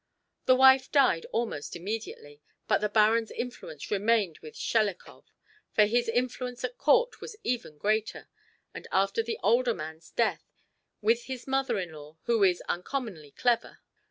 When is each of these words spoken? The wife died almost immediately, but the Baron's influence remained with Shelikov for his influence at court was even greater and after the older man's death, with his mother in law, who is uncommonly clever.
The 0.45 0.55
wife 0.55 0.91
died 0.91 1.27
almost 1.31 1.75
immediately, 1.75 2.41
but 2.67 2.81
the 2.81 2.89
Baron's 2.89 3.29
influence 3.29 3.91
remained 3.91 4.39
with 4.39 4.55
Shelikov 4.55 5.25
for 5.73 5.85
his 5.85 6.09
influence 6.09 6.63
at 6.63 6.79
court 6.79 7.21
was 7.21 7.35
even 7.43 7.77
greater 7.77 8.27
and 8.73 8.87
after 8.91 9.21
the 9.21 9.37
older 9.43 9.75
man's 9.75 10.09
death, 10.09 10.55
with 11.01 11.25
his 11.25 11.45
mother 11.45 11.77
in 11.77 11.91
law, 11.93 12.17
who 12.23 12.41
is 12.41 12.63
uncommonly 12.67 13.29
clever. 13.29 13.77